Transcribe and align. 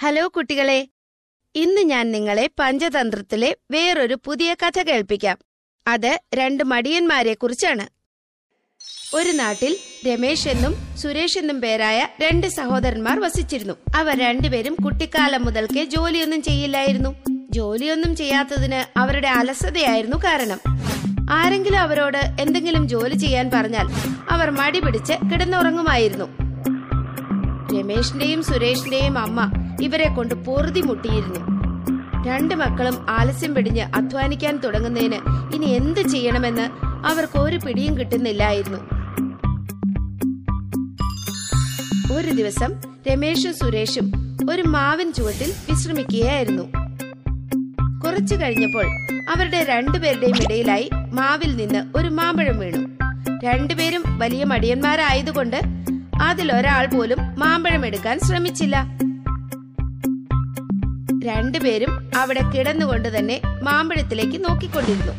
Hello 0.00 0.28
കുട്ടികളെ. 0.28 0.88
ഇന്ന് 1.54 1.80
ഞാൻ 1.80 2.10
നിങ്ങളെ 2.10 2.50
പഞ്ചതന്ത്രത്തിലെ 2.58 3.56
വേറൊരു 3.70 4.18
പുതിയ 4.24 4.54
കഥ 4.54 4.82
കേൾപ്പിക്കാം. 4.82 5.38
അത് 5.86 6.20
രണ്ട് 6.34 6.64
മടിയന്മാരെ 6.64 7.34
കുറിച്ചാണ് 7.34 7.88
ഒരു 9.14 9.30
നാട്ടിൽ 9.30 9.76
രമേശ് 10.06 10.48
എന്നും 10.48 10.74
സുരേഷ് 10.96 11.38
എന്നും 11.38 11.60
പേരായ 11.60 12.08
രണ്ട് 12.20 12.46
സഹോദരന്മാർ 12.46 13.20
വസിച്ചിരുന്നു. 13.20 13.74
അവർ 13.96 14.18
രണ്ടുപേരും 14.18 14.76
കുട്ടിക്കാലം 14.84 15.44
മുതൽക്കേ 15.44 15.84
ജോലിയൊന്നും 15.84 16.42
ചെയ്യില്ലായിരുന്നു. 16.42 17.14
ജോലിയൊന്നും 17.50 18.16
ചെയ്യാത്തതിന് 18.16 18.98
അവരുടെ 18.98 19.28
അലസതയായിരുന്നു 19.28 20.16
കാരണം. 20.16 20.60
ആരെങ്കിലും 21.30 21.78
അവരോട് 21.78 22.18
എന്തെങ്കിലും 22.40 22.88
ജോലി 22.88 23.14
ചെയ്യാൻ 23.14 23.50
പറഞ്ഞാൽ 23.54 23.86
അവർ 24.30 24.50
മടി 24.50 24.80
പിടിച്ച് 24.80 25.12
കിടന്നുറങ്ങുമായിരുന്നു. 25.12 26.24
രമേശിന്റെയും 27.78 28.42
സുരേഷിന്റെയും 28.42 29.18
അമ്മ 29.18 29.67
ഇവരെ 29.82 30.08
കൊണ്ട് 30.08 30.34
പൊറുതി 30.34 30.80
മുട്ടിയിരുന്നു. 30.80 31.58
രണ്ടു 32.26 32.54
മക്കളും 32.54 33.06
ആലസ്യം 33.08 33.54
പിടിഞ്ഞ് 33.54 33.80
അധ്വാനിക്കാൻ 33.80 34.56
തുടങ്ങുന്നതിന് 34.56 35.18
ഇനി 35.54 35.66
എന്ത് 35.66 36.00
ചെയ്യണമെന്ന് 36.00 36.68
അവർക്ക് 37.06 37.38
ഒരു 37.38 37.56
പിടിയും 37.56 37.98
കിട്ടുന്നില്ലായിരുന്നു. 37.98 38.78
ഒരു 42.14 42.30
ദിവസം 42.30 42.74
രമേശും 43.08 43.54
സുരേഷും 43.54 44.12
ഒരു 44.50 44.62
മാവിൻ 44.62 45.12
ചുവട്ടിൽ 45.12 45.52
വിശ്രമിക്കുകയായിരുന്നു. 45.70 46.62
കുറച്ചു 48.04 48.34
കഴിഞ്ഞപ്പോൾ 48.34 48.86
അവരുടെ 49.36 49.64
രണ്ടുപേരുടെയും 49.64 50.36
ഇടയിലായി 50.36 50.90
മാവിൽ 51.12 51.56
നിന്ന് 51.56 51.98
ഒരു 51.98 52.08
മാമ്പഴം 52.08 52.58
വീണു. 52.58 52.86
രണ്ടുപേരും 53.44 54.18
വലിയ 54.18 54.44
മടിയന്മാരായതുകൊണ്ട് 54.44 55.60
അതിലൊരാൾ 56.22 56.86
പോലും 56.86 57.18
മാമ്പഴം 57.38 57.86
എടുക്കാൻ 57.86 58.18
ശ്രമിച്ചില്ല. 58.18 58.98
രണ്ടുപേരും 61.28 61.92
അവിടെ 62.16 62.42
കിടന്നുകൊണ്ട് 62.54 63.08
തന്നെ 63.18 63.36
മാമ്പഴത്തിലേക്ക് 63.62 64.38
നോക്കിക്കൊണ്ടിരുന്നു. 64.44 65.14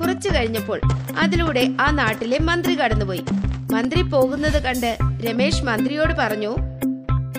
കുറച്ചു 0.00 0.28
കഴിഞ്ഞപ്പോൾ 0.28 0.78
അതിലൂടെ 1.18 1.64
ആ 1.80 1.90
നാട്ടിലെ 1.90 2.38
മന്ത്രി 2.42 2.74
കടന്നുപോയി. 2.74 3.24
മന്ത്രി 3.72 4.02
പോകുന്നത് 4.02 4.58
കണ്ട് 4.62 4.90
രമേശ് 5.26 5.64
മന്ത്രിയോട് 5.64 6.14
പറഞ്ഞു 6.18 6.52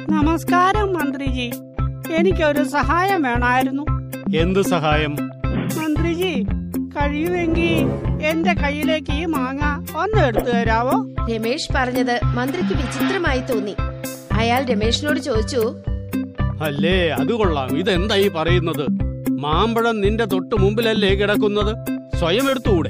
നമസ്കാരം 0.09 0.87
മന്ത്രിജി. 0.93 1.47
എനിക്കൊരു 2.13 2.63
സഹായം 2.63 3.21
വേണമായിരുന്നു 3.23 3.83
എന്ത് 4.37 4.61
സഹായം? 4.61 5.13
മന്ത്രിജി 5.79 6.33
കഴിയുമെങ്കിൽ 6.95 7.73
എന്റെ 8.29 8.53
കയ്യിലേക്ക് 8.53 9.11
ഈ 9.11 9.25
മാങ്ങ 9.25 9.63
ഒന്ന് 10.01 10.19
എടുത്തു 10.27 10.51
തരാവോ? 10.51 10.95
രമേശ് 11.31 11.73
പറഞ്ഞത് 11.75 12.15
മന്ത്രിക്ക് 12.37 12.73
വിചിത്രമായി 12.81 13.41
തോന്നി. 13.49 13.75
അയാൾ 14.31 14.61
രമേശിനോട് 14.71 15.19
ചോദിച്ചു 15.19 15.61
അല്ലേ 16.61 17.09
അത് 17.09 17.33
കൊള്ളാം. 17.33 17.77
ഇതെന്തായി 17.77 18.27
പറയുന്നത്? 18.27 18.85
മാമ്പഴം 19.31 20.01
നിന്റെ 20.01 20.25
തൊട്ട് 20.25 20.55
മുമ്പിലല്ലേ 20.55 21.15
കിടക്കുന്നത്? 21.15 21.75
സ്വയം 22.19 22.49
എടുത്തുകൂടെ. 22.49 22.89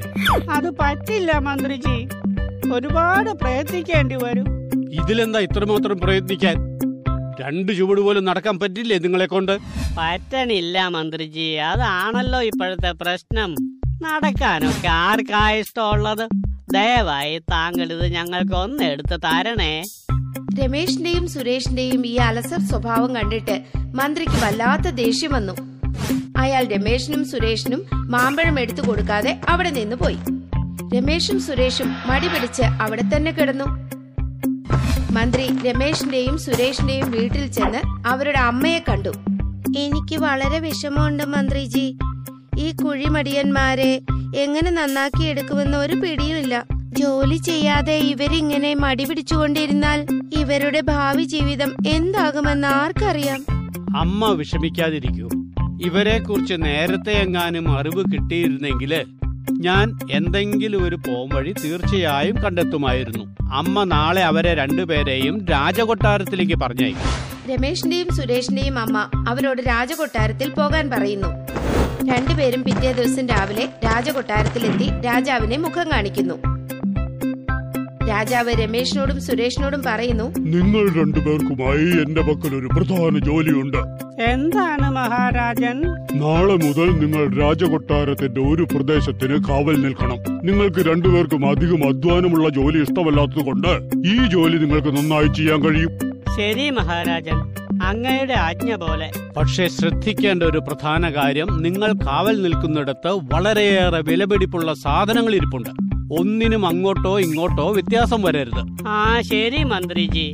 അത് 0.50 0.70
പറ്റില്ല 0.80 1.38
മന്ത്രിജി. 1.38 2.08
ഒരുപാട് 2.72 3.30
പ്രയത്നിക്കേണ്ടി 3.30 4.14
വരും. 4.14 4.44
ഇതിലെന്താ 4.90 5.40
ഇത്രമാത്രം 5.40 5.98
പ്രയത്നിക്കാൻ? 5.98 6.56
രണ്ട് 7.40 7.72
ചുവട് 7.72 8.00
പോലും 8.00 8.24
നടക്കാൻ 8.24 8.58
പറ്റില്ലേ 8.58 8.98
നിങ്ങളെ 8.98 9.26
കൊണ്ട്? 9.26 9.58
പറ്റണില്ല 9.98 10.88
മന്ത്രിജി. 10.88 11.56
അതാണല്ലോ 11.56 12.42
ഇപ്പോഴത്തെ 12.42 12.92
പ്രശ്നം. 12.92 13.54
നടക്കാനൊക്കെ 14.02 14.88
ആർക്കാ 14.88 15.50
ഇഷ്ടമുള്ളത്? 15.50 16.28
ദയവായി 16.72 17.38
താങ്കൾ 17.38 17.92
ഇത് 17.92 18.06
ഞങ്ങൾക്ക് 18.12 18.52
ഒന്ന് 18.52 18.82
എടുത്ത് 18.82 19.20
തരണേ. 19.24 19.82
രമേശിന്റെയും 20.58 21.28
സുരേഷിന്റെയും 21.28 22.06
ഈ 22.06 22.16
അലസ 22.16 22.54
സ്വഭാവം 22.54 23.16
കണ്ടിട്ട് 23.16 23.62
മന്ത്രിക്ക് 23.94 24.44
വല്ലാത്ത 24.44 24.88
ദേഷ്യം 24.90 25.32
വന്നു. 25.32 25.54
അയാൾ 26.36 26.64
രമേശിനും 26.64 27.24
സുരേഷിനും 27.24 27.86
മാമ്പഴം 27.92 28.60
എടുത്തു 28.60 28.82
കൊടുക്കാതെ 28.88 29.40
അവിടെ 29.48 29.70
നിന്ന് 29.70 29.96
പോയി. 29.96 30.18
രമേശും 30.94 31.40
സുരേഷും 31.40 31.94
മടി 32.06 32.28
പിടിച്ച് 32.28 32.62
അവിടെ 32.62 33.02
തന്നെ 33.02 33.32
കിടന്നു. 33.32 33.64
മന്ത്രി 35.12 35.46
രമേശിന്റെയും 35.66 36.38
സുരേഷിന്റെയും 36.38 37.10
വീട്ടിൽ 37.10 37.46
ചെന്ന് 37.46 38.08
അവരുടെ 38.08 38.38
അമ്മയെ 38.38 38.78
കണ്ടു. 38.78 39.12
എനിക്ക് 39.78 40.18
വളരെ 40.18 40.58
വിഷമമുണ്ട് 40.58 41.24
മന്ത്രിജി. 41.24 41.98
ഈ 42.58 42.72
കുഴിമടിയന്മാരെ 42.72 43.92
എങ്ങനെ 44.36 44.70
നന്നാക്കി 44.70 45.24
എടുക്കുമെന്ന് 45.24 45.78
ഒരു 45.78 45.94
പിടിയുമില്ല. 45.94 46.75
ജോലി 46.98 47.36
ചെയ്യാതെ 47.36 47.96
ഇവരിങ്ങനെ 47.98 48.74
മടി 48.74 49.04
പിടിച്ചുകൊണ്ടിരുന്നാൽ 49.04 50.06
ഇവരുടെ 50.38 50.80
ഭാവി 50.80 51.22
ജീവിതം 51.22 51.76
എന്താകുമെന്ന് 51.86 52.68
ആർക്കറിയാം? 52.68 53.44
അമ്മ 53.96 54.32
വിഷമിക്കാതിരിക്കൂ. 54.32 55.28
ഇവരെ 55.82 56.18
കുറിച്ച് 56.18 56.54
നേരത്തെ 56.54 57.10
എങ്ങാനും 57.10 57.78
അറിവ് 57.78 58.04
കിട്ടിയിരുന്നെങ്കിൽ 58.12 59.04
ഞാൻ 59.52 59.98
എന്തെങ്കിലും 60.12 60.84
ഒരു 60.84 60.96
പോംവഴി 60.96 61.54
തീർച്ചയായും 61.64 62.42
കണ്ടെത്തുമായിരുന്നു. 62.42 63.36
അമ്മ 63.52 63.84
നാളെ 63.84 64.24
അവരെ 64.24 64.54
രണ്ടുപേരെയും 64.54 65.46
രാജകൊട്ടാരത്തിലേക്ക് 65.46 66.56
പറഞ്ഞയക്കും. 66.56 67.54
രമേശിന്റെയും 67.54 68.16
സുരേഷിന്റെയും 68.16 68.78
അമ്മ 68.78 69.10
അവരോട് 69.28 69.62
രാജകൊട്ടാരത്തിൽ 69.62 70.50
പോകാൻ 70.50 70.90
പറയുന്നു. 70.90 71.28
രണ്ടുപേരും 72.10 72.64
പിറ്റേ 72.64 72.92
ദിവസം 72.92 73.28
രാവിലെ 73.28 73.68
രാജകൊട്ടാരത്തിലെത്തി 73.84 75.00
രാജാവിനെ 75.00 75.56
മുഖം 75.56 75.92
കാണിക്കുന്നു. 75.92 76.55
രാജാവ് 78.08 78.52
രമേശിനോടും 78.62 79.22
സുരേഷിനോടും 79.22 79.82
പറയുന്നു 79.86 80.24
നിങ്ങൾ 80.24 81.02
രണ്ടുപേർക്കുമായി 81.02 82.04
എന്റെ 82.04 82.20
പക്കൽ 82.20 82.54
ഒരു 82.54 82.66
പ്രധാന 82.66 83.18
ജോലിയുണ്ട്. 83.18 83.76
എന്താണ് 84.22 84.90
മഹാരാജൻ? 84.90 85.80
നാളെ 86.14 86.54
മുതൽ 86.54 86.90
നിങ്ങൾ 87.04 87.40
രാജകൊട്ടാരത്തിന്റെ 87.40 88.40
ഒരു 88.40 88.62
പ്രദേശത്തിന് 88.62 89.44
കാവൽ 89.48 89.80
നിൽക്കണം. 89.80 90.46
നിങ്ങൾക്ക് 90.46 90.88
രണ്ടുപേർക്കും 90.88 91.50
അധികം 91.50 91.88
അധ്വാനമുള്ള 91.88 92.48
ജോലി 92.48 92.82
ഇഷ്ടമല്ലാത്തതുകൊണ്ട് 92.82 93.90
ഈ 94.08 94.26
ജോലി 94.26 94.56
നിങ്ങൾക്ക് 94.58 94.88
നന്നായി 94.88 95.26
ചെയ്യാൻ 95.26 95.64
കഴിയും. 95.64 95.90
ശരി 96.36 96.70
മഹാരാജൻ 96.70 97.38
അങ്ങയുടെ 97.82 98.34
ആജ്ഞ 98.34 98.74
പോലെ. 98.74 99.10
പക്ഷേ 99.36 99.68
ശ്രദ്ധിക്കേണ്ട 99.68 100.42
ഒരു 100.42 100.58
പ്രധാന 100.58 101.10
കാര്യം 101.10 101.46
നിങ്ങൾ 101.62 101.92
കാവൽ 101.92 102.42
നിൽക്കുന്നിടത്ത് 102.42 103.18
വളരെയേറെ 103.32 104.00
വിലപിടിപ്പുള്ള 104.00 104.74
സാധനങ്ങൾ 104.74 105.34
ഇരിപ്പുണ്ട്. 105.34 105.85
ഒന്നിനും 106.12 106.66
അങ്ങോട്ടോ 106.66 107.18
ഇങ്ങോട്ടോ 107.18 107.72
വ്യത്യാസം 107.72 108.22
വരരുത്. 108.22 108.88
ആ 108.88 109.20
ശരി 109.20 109.62
മന്ത്രിജി. 109.64 110.32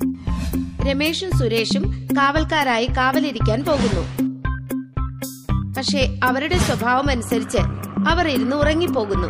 രമേശും 0.89 1.39
സുരേഷും 1.39 2.07
കാവൽക്കാരായി 2.19 2.87
കാവലിരിക്കാൻ 2.97 3.65
പോകുന്നു. 3.65 4.03
പക്ഷേ 5.77 6.19
അവരുടെ 6.23 6.59
സ്വഭാവം 6.59 7.11
അനുസരിച്ച് 7.11 7.59
അവർ 8.09 8.29
ഇരുന്ന് 8.29 8.57
ഉറങ്ങിപ്പോകുന്നു. 8.57 9.29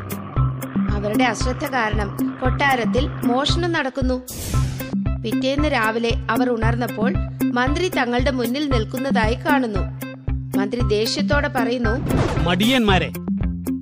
അവരുടെ 0.91 1.25
അശ്രദ്ധ 1.25 1.66
കാരണം 1.66 2.16
കൊട്ടാരത്തിൽ 2.41 3.09
മോഷണം 3.24 3.72
നടക്കുന്നു. 3.72 4.22
പിറ്റേന്ന് 5.24 5.69
രാവിലെ 5.69 6.12
അവർ 6.30 6.50
ഉണർന്നപ്പോൾ 6.50 7.14
മന്ത്രി 7.44 7.88
തങ്ങളുടെ 7.88 8.30
മുന്നിൽ 8.30 8.70
നിൽക്കുന്നതായി 8.70 9.34
കാണുന്നു. 9.34 9.82
മന്ത്രി 10.59 10.80
ദേഷ്യത്തോടെ 10.80 11.48
പറയുന്നു 11.48 11.94
മടിയന്മാരെ 12.47 13.12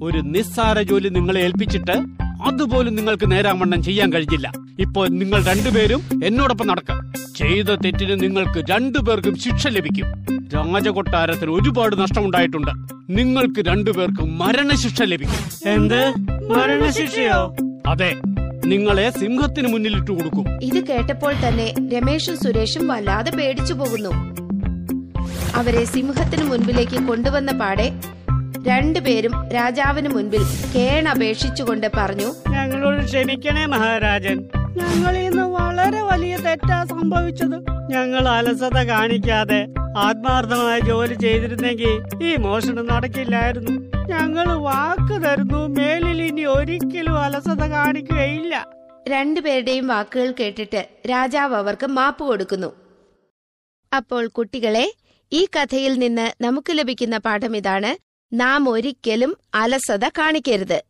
ഒരു 0.03 0.19
നിസ്സാര 0.19 0.83
ജോലി 0.83 1.09
നിങ്ങളെ 1.09 1.41
ഏൽപ്പിച്ചിട്ട് 1.41 2.20
അതുപോലും 2.43 2.95
നിങ്ങൾക്ക് 2.97 3.33
നേരാമണ്ണം 3.33 3.83
ചെയ്യാൻ 3.83 4.13
കഴിഞ്ഞില്ല. 4.13 4.53
ഇപ്പോൾ 4.81 5.09
നിങ്ങൾ 5.09 5.45
രണ്ടുപേരും 5.45 6.03
എന്നോടൊപ്പം 6.25 6.67
നടക്കാം. 6.67 7.13
ചെയ്ത 7.37 7.65
തെറ്റിന് 7.65 8.23
നിങ്ങൾക്ക് 8.23 8.65
രണ്ടുപേർക്കും 8.71 9.39
ശിക്ഷ 9.39 9.69
ലഭിക്കും. 9.69 10.25
രാജകൊട്ടാരത്തിന് 10.55 11.51
ഒരുപാട് 11.51 12.01
നഷ്ടമുണ്ടായിട്ടുണ്ട്. 12.01 12.71
നിങ്ങൾക്ക് 13.11 13.67
രണ്ടുപേർക്കും 13.67 14.39
മരണശിക്ഷ 14.39 15.03
ലഭിക്കും. 15.03 15.71
എന്ത്? 15.71 16.15
മരണശിക്ഷയോ? 16.51 17.57
അതെ 17.87 18.17
നിങ്ങളെ 18.65 19.11
സിംഹത്തിന് 19.11 19.69
മുന്നിലിട്ട് 19.69 20.11
കൊടുക്കും. 20.11 20.45
ഇത് 20.63 20.87
കേട്ടപ്പോൾ 20.87 21.35
തന്നെ 21.49 21.75
രമേശും 21.93 22.37
സുരേഷും 22.37 22.89
വല്ലാതെ 22.89 23.31
പേടിച്ചു 23.31 23.75
പോകുന്നു. 23.75 24.11
അവരെ 25.55 25.85
സിംഹത്തിന് 25.85 26.45
മുൻപിലേക്ക് 26.45 27.09
കൊണ്ടുവന്ന 27.09 27.53
പാടെ 27.53 27.93
രണ്ടുപേരും 28.67 29.49
രാജാവിന് 29.49 30.09
മുൻപിൽ 30.09 30.43
കേണപേക്ഷിച്ചുകൊണ്ട് 30.77 31.87
പറഞ്ഞു 31.97 32.29
ഞങ്ങളോട് 32.51 33.05
ക്ഷമിക്കണേ 33.05 33.67
മഹാരാജൻ. 33.67 34.39
ഞങ്ങൾ 34.77 35.17
ഇന്ന് 35.17 35.43
വളരെ 35.43 36.01
വലിയ 36.03 36.37
തെറ്റാ 36.37 36.85
സംഭവിച്ചത്. 36.85 37.57
ഞങ്ങൾ 37.91 38.29
അലസത 38.29 38.79
കാണിക്കാതെ 38.83 39.67
ആത്മാർത്ഥമായ 39.97 40.79
ജോലി 40.81 41.15
ചെയ്തിരുന്നെങ്കിൽ 41.15 41.93
ഈ 42.23 42.37
മോഷണം 42.37 42.87
നടക്കില്ലായിരുന്നു. 42.87 43.75
ഞങ്ങൾ 44.09 44.53
വാക്ക് 44.53 45.23
തരുന്നു 45.25 45.67
മേലിൽ 45.69 46.23
ഇനി 46.23 46.45
ഒരിക്കലും 46.45 47.19
അലസത 47.19 47.65
കാണിക്കുകയില്ല. 47.65 48.67
രണ്ടുപേരുടെയും 49.09 49.87
വാക്കുകൾ 49.87 50.35
കേട്ടിട്ട് 50.41 50.89
രാജാവ് 51.11 51.55
അവർക്ക് 51.55 51.87
മാപ്പ് 51.87 52.25
കൊടുക്കുന്നു. 52.25 52.73
അപ്പോൾ 53.95 54.27
കുട്ടികളെ 54.27 54.93
ഈ 55.33 55.49
കഥയിൽ 55.57 55.99
നിന്ന് 55.99 56.45
നമുക്ക് 56.45 56.79
ലഭിക്കുന്ന 56.79 57.19
പാഠം 57.19 57.57
ഇതാണ്. 57.57 58.10
നാം 58.33 58.69
ഒരിക്കലും 58.69 59.39
അലസത 59.55 60.09
കാണിക്കരുത്. 60.09 60.90